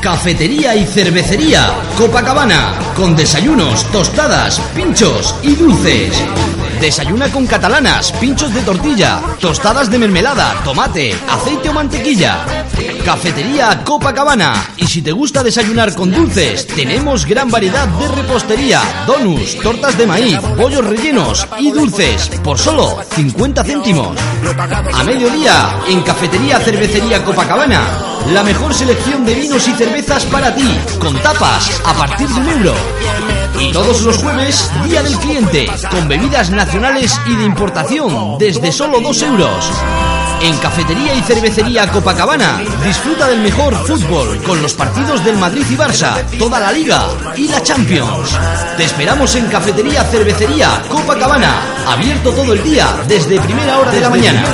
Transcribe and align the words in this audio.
Cafetería 0.00 0.74
y 0.76 0.84
cervecería 0.84 1.72
Copacabana, 1.96 2.74
con 2.94 3.16
desayunos, 3.16 3.84
tostadas, 3.90 4.60
pinchos 4.74 5.34
y 5.42 5.54
dulces. 5.54 6.22
Desayuna 6.80 7.30
con 7.32 7.46
catalanas, 7.46 8.12
pinchos 8.12 8.52
de 8.52 8.60
tortilla, 8.60 9.20
tostadas 9.40 9.90
de 9.90 9.98
mermelada, 9.98 10.60
tomate, 10.62 11.14
aceite 11.28 11.70
o 11.70 11.72
mantequilla. 11.72 12.44
Cafetería 13.04 13.82
Copacabana. 13.82 14.52
Y 14.76 14.86
si 14.86 15.00
te 15.00 15.12
gusta 15.12 15.42
desayunar 15.42 15.94
con 15.94 16.10
dulces, 16.10 16.66
tenemos 16.66 17.24
gran 17.24 17.50
variedad 17.50 17.88
de 17.88 18.08
repostería, 18.08 18.82
donuts, 19.06 19.58
tortas 19.60 19.96
de 19.96 20.06
maíz, 20.06 20.38
pollos 20.56 20.84
rellenos 20.84 21.48
y 21.58 21.70
dulces 21.70 22.30
por 22.44 22.58
solo 22.58 22.98
50 23.14 23.64
céntimos. 23.64 24.18
A 24.92 25.04
mediodía, 25.04 25.76
en 25.88 26.02
Cafetería 26.02 26.58
Cervecería 26.58 27.24
Copacabana, 27.24 28.05
la 28.32 28.42
mejor 28.42 28.74
selección 28.74 29.24
de 29.24 29.34
vinos 29.34 29.66
y 29.68 29.72
cervezas 29.72 30.24
para 30.26 30.54
ti, 30.54 30.68
con 30.98 31.16
tapas 31.20 31.80
a 31.84 31.94
partir 31.94 32.28
de 32.28 32.40
un 32.40 32.48
euro. 32.48 32.74
Y 33.60 33.72
todos 33.72 34.02
los 34.02 34.18
jueves, 34.18 34.70
Día 34.84 35.02
del 35.02 35.16
Cliente, 35.18 35.66
con 35.90 36.08
bebidas 36.08 36.50
nacionales 36.50 37.18
y 37.26 37.36
de 37.36 37.44
importación, 37.44 38.38
desde 38.38 38.72
solo 38.72 39.00
dos 39.00 39.22
euros. 39.22 39.70
En 40.42 40.56
Cafetería 40.58 41.14
y 41.14 41.22
Cervecería 41.22 41.90
Copacabana, 41.90 42.60
disfruta 42.84 43.26
del 43.26 43.40
mejor 43.40 43.74
fútbol 43.86 44.42
con 44.42 44.60
los 44.60 44.74
partidos 44.74 45.24
del 45.24 45.38
Madrid 45.38 45.64
y 45.70 45.76
Barça, 45.76 46.22
toda 46.38 46.60
la 46.60 46.72
Liga 46.72 47.06
y 47.36 47.48
la 47.48 47.62
Champions. 47.62 48.38
Te 48.76 48.84
esperamos 48.84 49.34
en 49.34 49.46
Cafetería 49.46 50.04
Cervecería 50.04 50.82
Copacabana, 50.88 51.54
abierto 51.86 52.32
todo 52.32 52.52
el 52.52 52.62
día 52.62 53.02
desde 53.08 53.40
primera. 53.40 53.78
Hora 53.78 53.90
de 53.90 54.00
la 54.00 54.10
mañana. 54.10 54.44